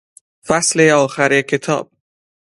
[0.43, 1.91] فصل آخر کتاب